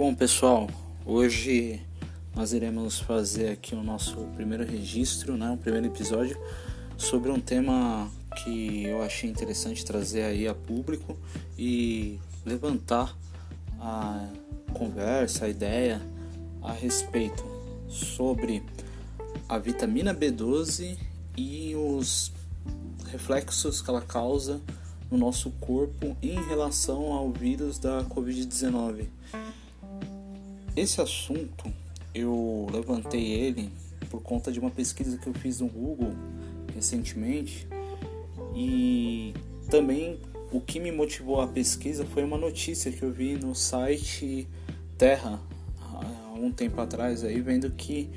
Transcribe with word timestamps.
Bom, 0.00 0.14
pessoal, 0.14 0.66
hoje 1.04 1.78
nós 2.34 2.54
iremos 2.54 2.98
fazer 2.98 3.50
aqui 3.50 3.74
o 3.74 3.82
nosso 3.82 4.16
primeiro 4.34 4.64
registro, 4.64 5.36
né, 5.36 5.50
o 5.50 5.58
primeiro 5.58 5.88
episódio 5.88 6.38
sobre 6.96 7.30
um 7.30 7.38
tema 7.38 8.10
que 8.36 8.84
eu 8.84 9.02
achei 9.02 9.28
interessante 9.28 9.84
trazer 9.84 10.22
aí 10.22 10.48
a 10.48 10.54
público 10.54 11.18
e 11.58 12.18
levantar 12.46 13.14
a 13.78 14.26
conversa, 14.72 15.44
a 15.44 15.48
ideia 15.50 16.00
a 16.62 16.72
respeito 16.72 17.44
sobre 17.86 18.62
a 19.46 19.58
vitamina 19.58 20.14
B12 20.14 20.96
e 21.36 21.76
os 21.76 22.32
reflexos 23.12 23.82
que 23.82 23.90
ela 23.90 24.00
causa 24.00 24.62
no 25.10 25.18
nosso 25.18 25.50
corpo 25.60 26.16
em 26.22 26.42
relação 26.46 27.12
ao 27.12 27.30
vírus 27.30 27.78
da 27.78 28.02
Covid-19. 28.04 29.08
Esse 30.76 31.00
assunto 31.00 31.72
eu 32.14 32.66
levantei 32.72 33.32
ele 33.32 33.70
por 34.08 34.20
conta 34.22 34.50
de 34.50 34.58
uma 34.58 34.70
pesquisa 34.70 35.16
que 35.18 35.26
eu 35.26 35.34
fiz 35.34 35.60
no 35.60 35.68
Google 35.68 36.12
recentemente. 36.74 37.66
E 38.54 39.34
também 39.68 40.18
o 40.52 40.60
que 40.60 40.80
me 40.80 40.90
motivou 40.90 41.40
a 41.40 41.46
pesquisa 41.46 42.04
foi 42.04 42.24
uma 42.24 42.36
notícia 42.36 42.90
que 42.90 43.02
eu 43.02 43.12
vi 43.12 43.34
no 43.34 43.54
site 43.54 44.48
Terra 44.98 45.40
há 45.80 46.34
um 46.34 46.50
tempo 46.50 46.80
atrás 46.80 47.22
aí 47.22 47.40
vendo 47.40 47.70
que 47.70 48.10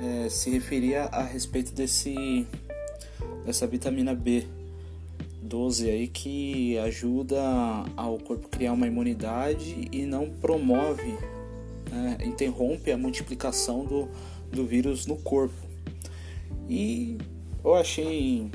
é, 0.00 0.28
se 0.28 0.48
referia 0.50 1.04
a 1.04 1.22
respeito 1.22 1.72
desse 1.72 2.46
dessa 3.44 3.66
vitamina 3.66 4.14
B 4.14 4.46
12 5.42 5.90
aí 5.90 6.08
que 6.08 6.78
ajuda 6.78 7.40
ao 7.96 8.18
corpo 8.18 8.48
criar 8.48 8.72
uma 8.72 8.86
imunidade 8.86 9.88
e 9.90 10.04
não 10.04 10.28
promove, 10.28 11.16
né, 11.90 12.18
interrompe 12.24 12.90
a 12.90 12.98
multiplicação 12.98 13.84
do, 13.84 14.08
do 14.50 14.66
vírus 14.66 15.06
no 15.06 15.16
corpo. 15.16 15.54
E 16.68 17.18
eu 17.64 17.74
achei 17.74 18.50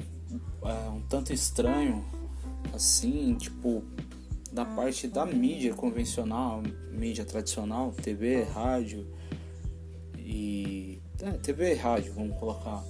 é, 0.64 0.90
um 0.90 1.02
tanto 1.02 1.34
estranho, 1.34 2.04
assim, 2.74 3.36
tipo, 3.36 3.84
da 4.52 4.64
parte 4.64 5.08
da 5.08 5.26
mídia 5.26 5.74
convencional, 5.74 6.62
mídia 6.92 7.26
tradicional, 7.26 7.92
TV, 7.92 8.44
rádio 8.44 9.08
e. 10.18 11.02
É, 11.22 11.32
TV 11.32 11.72
e 11.72 11.76
rádio, 11.76 12.14
vamos 12.14 12.38
colocar. 12.38 12.84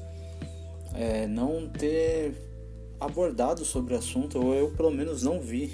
É, 0.94 1.26
não 1.28 1.68
ter 1.70 2.36
abordado 3.00 3.66
sobre 3.66 3.94
o 3.94 3.98
assunto, 3.98 4.40
ou 4.40 4.54
eu 4.54 4.72
pelo 4.72 4.92
menos 4.92 5.24
não 5.24 5.40
vi 5.40 5.74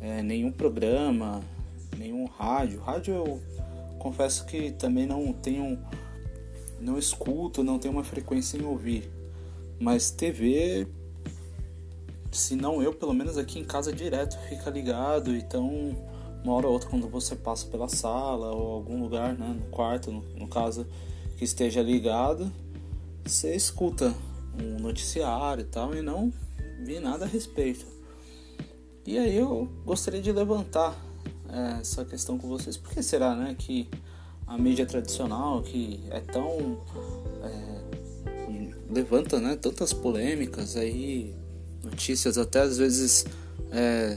é, 0.00 0.22
nenhum 0.22 0.52
programa, 0.52 1.42
nenhum 1.96 2.26
rádio. 2.26 2.80
Rádio 2.80 3.14
eu 3.14 3.40
confesso 3.98 4.46
que 4.46 4.70
também 4.72 5.06
não 5.06 5.32
tenho, 5.32 5.78
não 6.80 6.98
escuto, 6.98 7.64
não 7.64 7.78
tenho 7.78 7.94
uma 7.94 8.04
frequência 8.04 8.56
em 8.56 8.64
ouvir. 8.64 9.10
Mas 9.80 10.10
TV, 10.10 10.86
se 12.30 12.56
não 12.56 12.82
eu, 12.82 12.92
pelo 12.92 13.14
menos 13.14 13.36
aqui 13.38 13.58
em 13.58 13.64
casa 13.64 13.92
direto 13.92 14.38
fica 14.48 14.70
ligado, 14.70 15.34
então 15.34 15.96
uma 16.44 16.52
hora 16.52 16.66
ou 16.66 16.74
outra 16.74 16.90
quando 16.90 17.08
você 17.08 17.34
passa 17.34 17.66
pela 17.66 17.88
sala 17.88 18.52
ou 18.52 18.72
algum 18.74 19.00
lugar, 19.00 19.36
né, 19.36 19.56
no 19.58 19.66
quarto, 19.70 20.12
no, 20.12 20.20
no 20.36 20.46
caso, 20.46 20.86
que 21.38 21.44
esteja 21.44 21.82
ligado, 21.82 22.52
você 23.24 23.54
escuta 23.56 24.14
um 24.60 24.78
noticiário 24.78 25.62
e 25.62 25.64
tal, 25.64 25.94
e 25.94 26.02
não 26.02 26.32
vi 26.84 27.00
nada 27.00 27.24
a 27.24 27.28
respeito. 27.28 27.86
E 29.06 29.18
aí 29.18 29.36
eu 29.36 29.68
gostaria 29.84 30.20
de 30.20 30.30
levantar 30.32 30.94
essa 31.80 32.04
questão 32.04 32.38
com 32.38 32.48
vocês. 32.48 32.76
Por 32.76 32.92
que 32.92 33.02
será, 33.02 33.34
né, 33.34 33.54
que 33.58 33.88
a 34.46 34.58
mídia 34.58 34.86
tradicional, 34.86 35.62
que 35.62 36.00
é 36.10 36.20
tão 36.20 36.80
é, 37.42 37.84
levanta, 38.90 39.40
né, 39.40 39.56
tantas 39.56 39.92
polêmicas 39.92 40.76
aí, 40.76 41.34
notícias 41.82 42.38
até 42.38 42.60
às 42.60 42.78
vezes 42.78 43.26
é, 43.70 44.16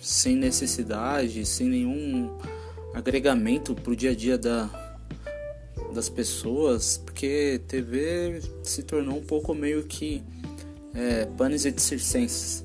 sem 0.00 0.36
necessidade, 0.36 1.44
sem 1.46 1.68
nenhum 1.68 2.30
agregamento 2.92 3.74
pro 3.74 3.96
dia 3.96 4.10
a 4.10 4.14
dia 4.14 4.36
da, 4.36 4.68
das 5.94 6.08
pessoas, 6.08 6.98
porque 6.98 7.60
TV 7.68 8.40
se 8.62 8.82
tornou 8.82 9.18
um 9.18 9.22
pouco 9.22 9.54
meio 9.54 9.84
que 9.84 10.22
é, 10.94 11.24
panis 11.24 11.64
et 11.64 11.80
circenses. 11.80 12.64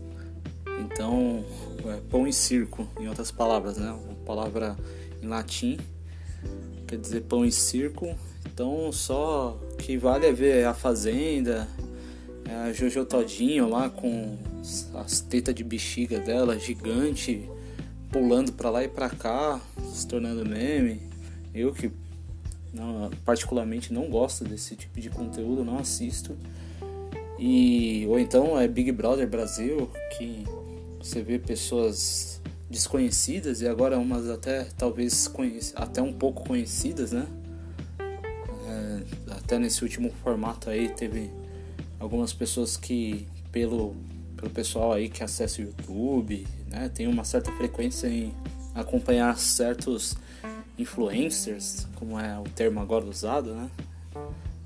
Então, 0.80 1.46
é, 1.92 2.02
pão 2.10 2.28
e 2.28 2.34
circo, 2.34 2.88
em 3.00 3.08
outras 3.08 3.32
palavras, 3.32 3.78
né? 3.78 3.92
Uma 3.92 4.16
palavra 4.26 4.78
em 5.22 5.28
latim 5.28 5.78
quer 6.88 6.98
dizer 6.98 7.22
pão 7.24 7.46
e 7.46 7.52
circo. 7.52 8.16
Então, 8.46 8.92
só 8.92 9.60
que 9.78 9.98
vale 9.98 10.26
é 10.26 10.32
ver 10.32 10.66
a 10.66 10.74
Fazenda, 10.74 11.68
é 12.50 12.56
a 12.56 12.74
Jojo 12.74 13.06
Todinho 13.06 13.70
lá 13.70 13.90
com 13.90 14.38
as 14.96 15.20
tetas 15.20 15.54
de 15.54 15.64
bexiga 15.64 16.20
dela 16.20 16.58
gigante, 16.58 17.48
pulando 18.12 18.54
para 18.54 18.70
lá 18.70 18.84
e 18.84 18.88
para 18.88 19.10
cá, 19.10 19.62
se 19.94 20.08
tornando 20.08 20.48
meme. 20.48 21.02
Eu 21.54 21.74
que 21.74 21.92
não, 22.74 23.12
particularmente 23.26 23.94
não 23.94 24.10
gosto 24.10 24.44
desse 24.44 24.76
tipo 24.76 25.00
de 25.00 25.10
conteúdo, 25.10 25.64
não 25.64 25.78
assisto. 25.78 26.36
E 27.38 28.06
ou 28.08 28.18
então 28.18 28.60
é 28.60 28.68
Big 28.68 28.92
Brother 28.92 29.28
Brasil, 29.28 29.92
que 30.18 30.46
você 31.08 31.22
vê 31.22 31.40
pessoas 31.40 32.42
desconhecidas 32.70 33.62
e 33.62 33.68
agora 33.68 33.98
umas 33.98 34.30
até 34.30 34.66
talvez 34.78 35.32
até 35.76 36.02
um 36.02 36.14
pouco 36.14 36.44
conhecidas, 36.44 37.12
né? 37.12 37.26
É, 38.68 39.34
até 39.34 39.58
nesse 39.58 39.84
último 39.84 40.12
formato 40.22 40.70
aí 40.70 40.90
teve 40.90 41.32
algumas 42.00 42.34
pessoas 42.34 42.76
que 42.76 43.26
pelo 43.52 43.96
pelo 44.36 44.52
pessoal 44.52 44.94
aí 44.94 45.10
que 45.10 45.24
acessa 45.24 45.62
o 45.62 45.66
YouTube, 45.66 46.46
né, 46.68 46.90
tem 46.94 47.08
uma 47.08 47.24
certa 47.24 47.52
frequência 47.54 48.08
em 48.08 48.32
acompanhar 48.76 49.36
certos 49.40 50.16
influencers, 50.78 51.88
como 51.96 52.20
é 52.20 52.38
o 52.38 52.44
termo 52.44 52.80
agora 52.80 53.04
usado, 53.06 53.56
né? 53.56 53.72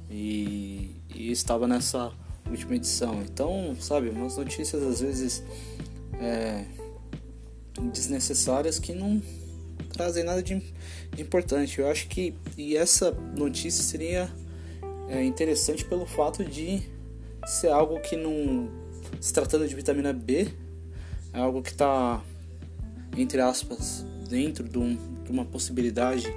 E, 0.09 0.93
e 1.15 1.31
estava 1.31 1.69
nessa 1.69 2.11
última 2.49 2.75
edição. 2.75 3.21
Então, 3.21 3.73
sabe, 3.79 4.09
umas 4.09 4.35
notícias 4.35 4.83
às 4.83 4.99
vezes 4.99 5.41
é, 6.21 6.63
desnecessárias 7.91 8.79
que 8.79 8.93
não 8.93 9.21
trazem 9.91 10.23
nada 10.23 10.41
de, 10.41 10.59
de, 11.13 11.21
importante. 11.21 11.79
Eu 11.79 11.87
acho 11.89 12.07
que 12.07 12.33
e 12.57 12.77
essa 12.77 13.11
notícia 13.11 13.83
seria 13.83 14.29
é, 15.09 15.23
interessante 15.23 15.83
pelo 15.83 16.05
fato 16.05 16.45
de 16.45 16.81
ser 17.45 17.69
algo 17.69 17.99
que 17.99 18.15
não 18.15 18.69
se 19.19 19.33
tratando 19.33 19.67
de 19.67 19.75
vitamina 19.75 20.13
B 20.13 20.47
é 21.33 21.39
algo 21.39 21.61
que 21.61 21.71
está 21.71 22.21
entre 23.17 23.41
aspas 23.41 24.05
dentro 24.29 24.67
de, 24.67 24.77
um, 24.77 24.95
de, 25.23 25.31
uma 25.31 25.43
possibilidade 25.43 26.33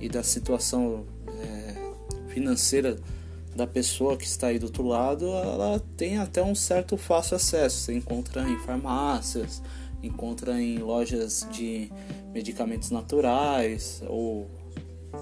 e 0.00 0.08
da 0.08 0.22
situação 0.22 1.04
é, 1.42 2.32
financeira 2.32 2.96
da 3.58 3.66
pessoa 3.66 4.16
que 4.16 4.24
está 4.24 4.46
aí 4.46 4.58
do 4.58 4.66
outro 4.66 4.84
lado, 4.84 5.26
ela 5.26 5.82
tem 5.96 6.16
até 6.16 6.40
um 6.40 6.54
certo 6.54 6.96
fácil 6.96 7.34
acesso. 7.34 7.78
Você 7.78 7.92
encontra 7.92 8.48
em 8.48 8.56
farmácias, 8.60 9.60
encontra 10.00 10.62
em 10.62 10.78
lojas 10.78 11.44
de 11.50 11.90
medicamentos 12.32 12.92
naturais 12.92 14.00
ou 14.06 14.48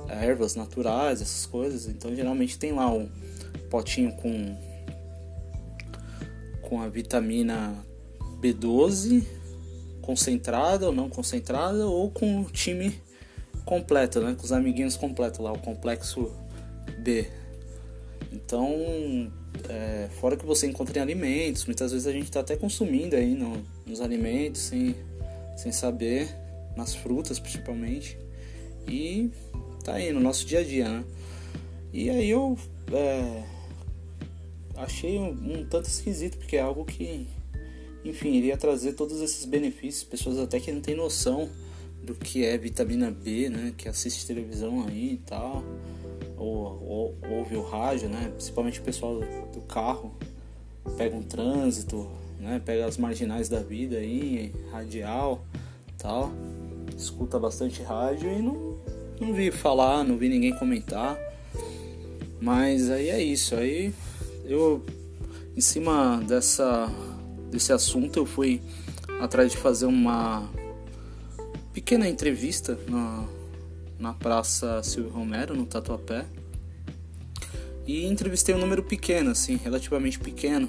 ervas 0.06 0.54
naturais, 0.54 1.22
essas 1.22 1.46
coisas. 1.46 1.86
Então 1.86 2.14
geralmente 2.14 2.58
tem 2.58 2.72
lá 2.72 2.92
um 2.92 3.08
potinho 3.70 4.12
com 4.12 4.54
com 6.60 6.82
a 6.82 6.88
vitamina 6.88 7.74
B12 8.38 9.24
concentrada 10.02 10.86
ou 10.86 10.92
não 10.92 11.08
concentrada 11.08 11.86
ou 11.86 12.10
com 12.10 12.42
o 12.42 12.44
time 12.50 13.00
completo, 13.64 14.20
né, 14.20 14.34
com 14.36 14.44
os 14.44 14.52
amiguinhos 14.52 14.94
completos 14.94 15.40
lá, 15.40 15.52
o 15.52 15.58
complexo 15.58 16.30
B. 16.98 17.30
Então, 18.46 19.32
é, 19.68 20.08
fora 20.20 20.36
que 20.36 20.46
você 20.46 20.68
encontra 20.68 20.96
em 21.00 21.02
alimentos, 21.02 21.66
muitas 21.66 21.90
vezes 21.90 22.06
a 22.06 22.12
gente 22.12 22.26
está 22.26 22.38
até 22.38 22.54
consumindo 22.54 23.16
aí 23.16 23.34
no, 23.34 23.60
nos 23.84 24.00
alimentos 24.00 24.60
sem, 24.62 24.94
sem 25.56 25.72
saber, 25.72 26.32
nas 26.76 26.94
frutas 26.94 27.40
principalmente, 27.40 28.16
e 28.86 29.32
tá 29.82 29.94
aí 29.94 30.12
no 30.12 30.20
nosso 30.20 30.46
dia 30.46 30.60
a 30.60 30.62
dia, 30.62 30.88
né? 30.88 31.04
E 31.92 32.08
aí 32.08 32.30
eu 32.30 32.56
é, 32.92 33.42
achei 34.76 35.18
um, 35.18 35.30
um 35.30 35.64
tanto 35.64 35.88
esquisito, 35.88 36.38
porque 36.38 36.56
é 36.56 36.60
algo 36.60 36.84
que, 36.84 37.26
enfim, 38.04 38.32
iria 38.34 38.56
trazer 38.56 38.92
todos 38.92 39.20
esses 39.20 39.44
benefícios, 39.44 40.04
pessoas 40.04 40.38
até 40.38 40.60
que 40.60 40.70
não 40.70 40.80
tem 40.80 40.94
noção 40.94 41.50
do 42.00 42.14
que 42.14 42.44
é 42.44 42.56
vitamina 42.56 43.10
B, 43.10 43.48
né? 43.48 43.74
Que 43.76 43.88
assiste 43.88 44.24
televisão 44.24 44.86
aí 44.86 45.14
e 45.14 45.16
tal 45.16 45.64
ou, 46.36 47.14
ou, 47.22 47.38
ouve 47.38 47.56
o 47.56 47.62
rádio, 47.62 48.08
né? 48.08 48.30
Principalmente 48.34 48.80
o 48.80 48.82
pessoal 48.82 49.20
do 49.52 49.60
carro 49.62 50.12
pega 50.96 51.16
um 51.16 51.22
trânsito, 51.22 52.08
né? 52.38 52.60
Pega 52.64 52.86
as 52.86 52.96
marginais 52.96 53.48
da 53.48 53.60
vida 53.60 53.96
aí, 53.96 54.52
radial, 54.70 55.44
tal, 55.98 56.30
escuta 56.96 57.38
bastante 57.38 57.82
rádio 57.82 58.30
e 58.30 58.42
não, 58.42 58.78
não 59.20 59.32
vi 59.32 59.50
falar, 59.50 60.04
não 60.04 60.16
vi 60.16 60.28
ninguém 60.28 60.56
comentar. 60.56 61.18
Mas 62.40 62.90
aí 62.90 63.08
é 63.08 63.22
isso. 63.22 63.54
Aí 63.54 63.92
eu, 64.44 64.84
em 65.56 65.60
cima 65.60 66.22
dessa, 66.26 66.90
desse 67.50 67.72
assunto, 67.72 68.18
eu 68.18 68.26
fui 68.26 68.60
atrás 69.20 69.50
de 69.50 69.56
fazer 69.56 69.86
uma 69.86 70.48
pequena 71.72 72.08
entrevista 72.08 72.78
na, 72.88 73.24
na 73.98 74.12
Praça 74.12 74.82
Silvio 74.82 75.10
Romero, 75.10 75.54
no 75.54 75.66
Tatuapé. 75.66 76.26
E 77.86 78.04
entrevistei 78.06 78.54
um 78.54 78.58
número 78.58 78.82
pequeno, 78.82 79.30
assim, 79.30 79.56
relativamente 79.56 80.18
pequeno. 80.18 80.68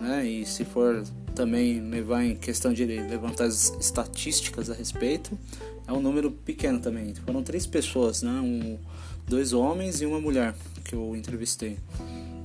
Né? 0.00 0.26
E 0.26 0.46
se 0.46 0.64
for 0.64 1.04
também 1.34 1.80
levar 1.80 2.24
em 2.24 2.34
questão 2.34 2.72
de 2.72 2.84
levantar 2.84 3.44
as 3.44 3.72
estatísticas 3.78 4.70
a 4.70 4.74
respeito, 4.74 5.38
é 5.86 5.92
um 5.92 6.00
número 6.00 6.30
pequeno 6.30 6.80
também. 6.80 7.14
Foram 7.14 7.42
três 7.42 7.66
pessoas, 7.66 8.22
né? 8.22 8.32
Um, 8.32 8.78
dois 9.26 9.52
homens 9.52 10.00
e 10.00 10.06
uma 10.06 10.20
mulher 10.20 10.54
que 10.84 10.94
eu 10.94 11.14
entrevistei. 11.14 11.78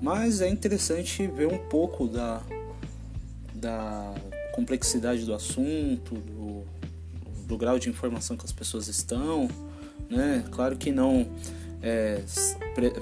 Mas 0.01 0.41
é 0.41 0.49
interessante 0.49 1.25
ver 1.27 1.47
um 1.47 1.57
pouco 1.57 2.07
da, 2.07 2.41
da 3.53 4.13
complexidade 4.53 5.25
do 5.25 5.33
assunto, 5.33 6.15
do, 6.15 6.63
do 7.47 7.57
grau 7.57 7.79
de 7.79 7.89
informação 7.89 8.35
que 8.35 8.45
as 8.45 8.51
pessoas 8.51 8.87
estão, 8.87 9.47
né? 10.11 10.43
Claro 10.51 10.75
que 10.75 10.91
não 10.91 11.25
é, 11.81 12.21
pre, 12.75 12.93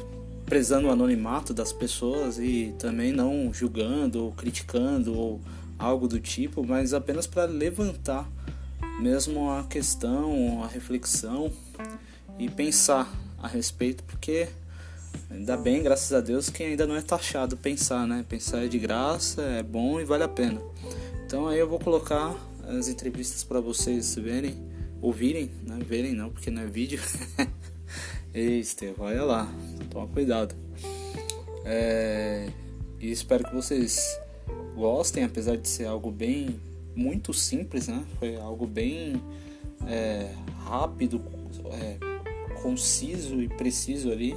prezando 0.46 0.88
o 0.88 0.92
anonimato 0.92 1.54
das 1.54 1.74
pessoas 1.74 2.40
e 2.40 2.74
também 2.80 3.12
não 3.12 3.52
julgando 3.54 4.24
ou 4.24 4.32
criticando 4.32 5.18
ou 5.18 5.42
algo 5.78 6.08
do 6.08 6.20
tipo, 6.20 6.66
mas 6.66 6.94
apenas 6.94 7.28
para 7.28 7.46
levantar 7.46 8.30
mesmo 9.00 9.50
a 9.52 9.64
questão, 9.64 10.64
a 10.64 10.68
reflexão 10.68 11.52
e 12.38 12.50
pensar 12.50 13.12
a 13.42 13.48
respeito, 13.48 14.04
porque 14.04 14.50
ainda 15.30 15.56
bem, 15.56 15.82
graças 15.82 16.12
a 16.12 16.20
Deus, 16.20 16.50
que 16.50 16.64
ainda 16.64 16.86
não 16.86 16.96
é 16.96 17.02
taxado 17.02 17.56
pensar, 17.56 18.06
né? 18.06 18.26
Pensar 18.28 18.66
é 18.66 18.68
de 18.68 18.78
graça, 18.78 19.42
é 19.42 19.64
bom 19.64 20.00
e 20.00 20.04
vale 20.04 20.24
a 20.24 20.28
pena. 20.28 20.62
Então 21.26 21.48
aí 21.48 21.60
eu 21.60 21.68
vou 21.68 21.80
colocar 21.80 22.36
as 22.68 22.88
entrevistas 22.88 23.44
para 23.44 23.62
vocês 23.62 24.16
verem, 24.16 24.56
ouvirem, 25.02 25.52
né? 25.66 25.80
Verem 25.86 26.14
não, 26.14 26.30
porque 26.30 26.50
não 26.50 26.62
é 26.62 26.66
vídeo. 26.66 27.00
Ei, 28.34 28.60
Estevão, 28.60 29.08
olha 29.08 29.24
lá, 29.24 29.54
toma 29.90 30.08
cuidado. 30.08 30.56
É... 31.66 32.50
E 33.00 33.12
espero 33.12 33.46
que 33.46 33.56
vocês 33.56 34.20
gostem, 34.76 35.24
apesar 35.24 35.58
de 35.58 35.68
ser 35.68 35.86
algo 35.86 36.12
bem 36.12 36.60
muito 36.96 37.34
simples, 37.34 37.88
né? 37.88 38.06
Foi 38.20 38.36
algo 38.36 38.68
bem 38.68 39.22
é, 39.88 40.34
rápido, 40.66 41.22
é, 41.72 41.98
conciso 42.62 43.42
e 43.42 43.48
preciso 43.48 44.12
ali. 44.12 44.36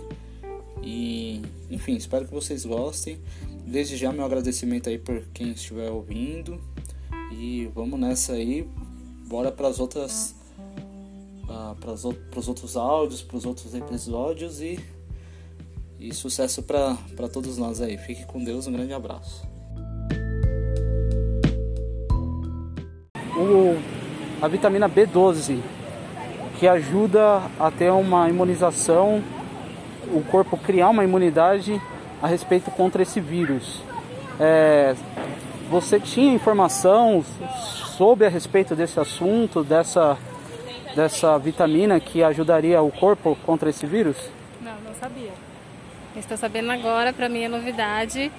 E 0.82 1.42
enfim, 1.70 1.96
espero 1.96 2.24
que 2.26 2.32
vocês 2.32 2.64
gostem. 2.64 3.18
Desde 3.66 3.96
já 3.96 4.12
meu 4.12 4.24
agradecimento 4.24 4.88
aí 4.88 4.98
por 4.98 5.22
quem 5.32 5.50
estiver 5.50 5.90
ouvindo. 5.90 6.60
E 7.32 7.68
vamos 7.74 7.98
nessa 7.98 8.34
aí. 8.34 8.68
Bora 9.26 9.50
para 9.50 9.68
as 9.68 9.80
outras 9.80 10.34
para 11.82 11.92
os 11.92 12.48
outros 12.48 12.76
áudios, 12.76 13.22
para 13.22 13.36
os 13.36 13.44
outros 13.44 13.74
episódios 13.74 14.60
e 14.60 14.78
e 16.00 16.12
sucesso 16.12 16.64
para 16.64 17.28
todos 17.32 17.56
nós 17.58 17.80
aí. 17.80 17.96
Fique 17.96 18.24
com 18.26 18.42
Deus, 18.42 18.66
um 18.66 18.72
grande 18.72 18.92
abraço. 18.92 19.52
o, 23.36 23.76
a 24.40 24.48
vitamina 24.48 24.88
B12, 24.88 25.58
que 26.58 26.68
ajuda 26.68 27.42
a 27.58 27.70
ter 27.70 27.90
uma 27.90 28.28
imunização, 28.28 29.22
o 30.12 30.22
corpo 30.22 30.56
criar 30.56 30.90
uma 30.90 31.04
imunidade 31.04 31.80
a 32.20 32.26
respeito 32.26 32.70
contra 32.70 33.02
esse 33.02 33.20
vírus. 33.20 33.82
É, 34.38 34.94
você 35.70 35.98
tinha 35.98 36.32
informação 36.32 37.24
sobre 37.96 38.26
a 38.26 38.28
respeito 38.28 38.76
desse 38.76 38.98
assunto, 39.00 39.64
dessa, 39.64 40.16
dessa 40.94 41.38
vitamina 41.38 41.98
que 42.00 42.22
ajudaria 42.22 42.80
o 42.82 42.90
corpo 42.90 43.36
contra 43.44 43.70
esse 43.70 43.86
vírus? 43.86 44.16
Não, 44.60 44.74
não 44.84 44.94
sabia. 44.94 45.32
Estou 46.16 46.36
sabendo 46.36 46.70
agora, 46.70 47.12
para 47.12 47.28
mim 47.28 47.42
é 47.42 47.48
novidade. 47.48 48.30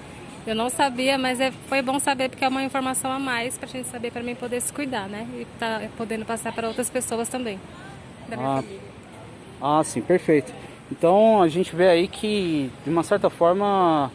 Eu 0.46 0.54
não 0.54 0.68
sabia, 0.68 1.16
mas 1.16 1.40
é, 1.40 1.50
foi 1.68 1.80
bom 1.80 1.98
saber 1.98 2.28
porque 2.28 2.44
é 2.44 2.48
uma 2.48 2.62
informação 2.62 3.10
a 3.10 3.18
mais 3.18 3.56
para 3.56 3.68
a 3.68 3.72
gente 3.72 3.88
saber 3.88 4.10
para 4.12 4.22
mim 4.22 4.34
poder 4.34 4.60
se 4.60 4.72
cuidar, 4.72 5.08
né? 5.08 5.26
E 5.34 5.46
tá 5.58 5.82
podendo 5.96 6.24
passar 6.24 6.52
para 6.52 6.68
outras 6.68 6.90
pessoas 6.90 7.28
também 7.28 7.58
ah, 8.32 8.56
família. 8.56 8.80
Ah, 9.60 9.82
sim, 9.84 10.00
perfeito. 10.00 10.52
Então 10.90 11.42
a 11.42 11.48
gente 11.48 11.74
vê 11.74 11.88
aí 11.88 12.08
que 12.08 12.70
de 12.84 12.90
uma 12.90 13.02
certa 13.02 13.30
forma 13.30 14.10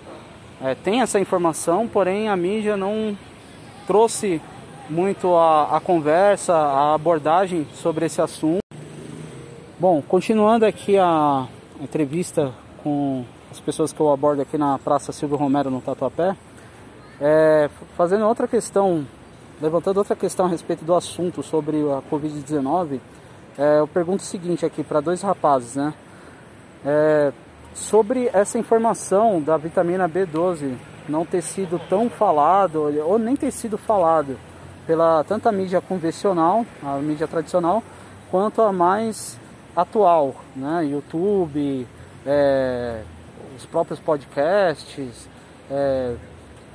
é, 0.62 0.75
tem 0.75 1.01
essa 1.01 1.19
informação, 1.19 1.88
porém 1.88 2.30
a 2.30 2.35
mídia 2.35 2.77
não 2.77 3.18
trouxe 3.88 4.42
muito 4.89 5.36
a, 5.36 5.77
a 5.77 5.80
conversa, 5.80 6.53
a 6.53 6.95
abordagem 6.95 7.68
sobre 7.75 8.07
esse 8.07 8.21
assunto. 8.21 8.59
Bom, 9.80 10.01
continuando 10.01 10.65
aqui 10.65 10.97
a 10.97 11.47
entrevista 11.80 12.51
com 12.83 13.24
as 13.51 13.59
pessoas 13.59 13.94
que 13.94 14.00
eu 14.00 14.12
abordo 14.12 14.41
aqui 14.41 14.57
na 14.57 14.77
Praça 14.80 15.12
Silvio 15.12 15.38
Romero 15.38 15.69
no 15.69 15.80
Tatuapé, 15.80 16.36
é, 17.21 17.69
fazendo 17.95 18.25
outra 18.25 18.47
questão, 18.47 19.06
levantando 19.62 19.97
outra 19.97 20.15
questão 20.15 20.47
a 20.47 20.50
respeito 20.50 20.83
do 20.83 20.95
assunto 20.95 21.44
sobre 21.44 21.77
a 21.77 22.01
Covid-19, 22.12 23.00
é, 23.57 23.80
eu 23.80 23.88
pergunto 23.88 24.24
o 24.24 24.25
seguinte 24.25 24.65
aqui 24.65 24.83
para 24.83 25.01
dois 25.01 25.21
rapazes, 25.21 25.75
né? 25.75 25.94
É, 26.85 27.31
sobre 27.74 28.30
essa 28.33 28.57
informação 28.57 29.42
da 29.42 29.56
vitamina 29.57 30.09
B12 30.09 30.75
não 31.07 31.25
ter 31.25 31.42
sido 31.42 31.80
tão 31.89 32.09
falado 32.09 32.89
ou 33.06 33.19
nem 33.19 33.35
ter 33.35 33.51
sido 33.51 33.77
falado 33.77 34.38
pela 34.89 35.24
tanta 35.24 35.51
mídia 35.51 35.80
convencional, 35.80 36.65
a 36.81 36.95
mídia 36.95 37.27
tradicional, 37.27 37.83
quanto 38.31 38.59
a 38.59 38.74
mais 38.74 39.39
atual, 39.75 40.33
né? 40.56 40.83
YouTube, 40.83 41.88
é, 42.25 43.03
os 43.56 43.68
próprios 43.68 44.00
podcasts, 44.00 45.30
é, 45.69 46.15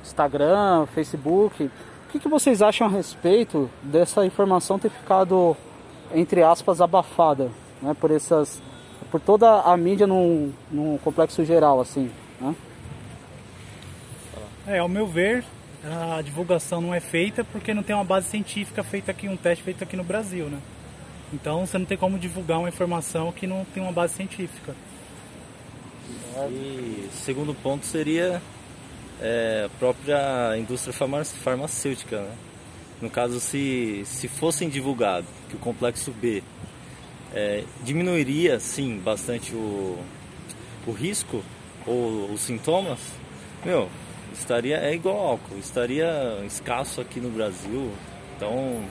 Instagram, 0.01 0.85
Facebook. 0.95 1.65
O 1.65 2.11
que, 2.13 2.19
que 2.19 2.29
vocês 2.29 2.61
acham 2.61 2.87
a 2.87 2.89
respeito 2.89 3.69
dessa 3.83 4.25
informação 4.25 4.79
ter 4.79 4.91
ficado, 4.91 5.57
entre 6.13 6.41
aspas, 6.41 6.79
abafada 6.79 7.51
né, 7.81 7.93
por 7.99 8.11
essas, 8.11 8.61
por 9.11 9.19
toda 9.19 9.59
a 9.59 9.75
mídia 9.75 10.07
num, 10.07 10.53
num 10.71 10.97
complexo 10.99 11.43
geral, 11.43 11.81
assim? 11.81 12.09
Né? 12.39 12.55
É, 14.67 14.79
ao 14.79 14.87
meu 14.87 15.05
ver, 15.05 15.43
a 15.85 16.21
divulgação 16.21 16.81
não 16.81 16.93
é 16.93 16.99
feita 16.99 17.43
porque 17.43 17.73
não 17.73 17.83
tem 17.83 17.95
uma 17.95 18.03
base 18.03 18.27
científica 18.27 18.83
feita 18.83 19.11
aqui, 19.11 19.27
um 19.27 19.37
teste 19.37 19.63
feito 19.63 19.83
aqui 19.83 19.95
no 19.95 20.03
Brasil, 20.03 20.47
né? 20.47 20.59
Então 21.33 21.65
você 21.65 21.77
não 21.77 21.85
tem 21.85 21.97
como 21.97 22.17
divulgar 22.17 22.59
uma 22.59 22.69
informação 22.69 23.31
que 23.31 23.45
não 23.45 23.65
tem 23.65 23.83
uma 23.83 23.91
base 23.91 24.13
científica. 24.13 24.75
E 26.49 27.09
segundo 27.13 27.53
ponto 27.53 27.85
seria 27.85 28.41
é, 29.21 29.63
a 29.65 29.79
própria 29.79 30.57
indústria 30.57 30.93
farmacêutica. 30.93 32.21
Né? 32.21 32.31
No 33.01 33.09
caso, 33.09 33.39
se, 33.39 34.03
se 34.05 34.27
fossem 34.27 34.69
divulgado 34.69 35.27
que 35.49 35.55
o 35.55 35.59
complexo 35.59 36.11
B 36.11 36.43
é, 37.33 37.63
diminuiria 37.83 38.59
sim 38.59 38.99
bastante 38.99 39.53
o, 39.53 39.97
o 40.87 40.91
risco 40.91 41.43
ou 41.85 42.31
os 42.31 42.41
sintomas, 42.41 42.99
meu, 43.63 43.89
estaria 44.37 44.77
é 44.77 44.93
igual 44.93 45.17
álcool, 45.17 45.57
estaria 45.57 46.41
escasso 46.45 47.01
aqui 47.01 47.19
no 47.19 47.29
Brasil. 47.29 47.91
Então 48.35 48.81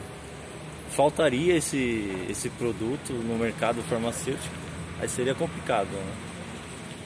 faltaria 0.91 1.57
esse, 1.57 2.27
esse 2.29 2.49
produto 2.51 3.13
no 3.13 3.37
mercado 3.37 3.83
farmacêutico, 3.83 4.55
aí 5.01 5.09
seria 5.09 5.35
complicado. 5.35 5.89
Né? 5.89 6.13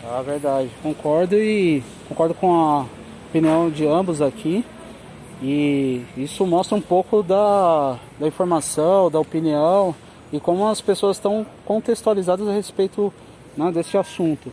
Ah, 0.04 0.22
verdade. 0.22 0.70
Concordo 0.82 1.36
e 1.36 1.82
concordo 2.08 2.34
com 2.34 2.54
a 2.54 2.86
opinião 3.28 3.70
de 3.70 3.86
ambos 3.86 4.22
aqui. 4.22 4.64
E 5.42 6.02
isso 6.16 6.44
mostra 6.46 6.76
um 6.76 6.80
pouco 6.80 7.22
da, 7.22 7.98
da 8.18 8.26
informação, 8.26 9.10
da 9.10 9.20
opinião 9.20 9.94
e 10.32 10.40
como 10.40 10.66
as 10.66 10.80
pessoas 10.80 11.16
estão 11.16 11.46
contextualizadas 11.64 12.46
a 12.48 12.52
respeito 12.52 13.12
né, 13.56 13.70
desse 13.70 13.96
assunto. 13.96 14.52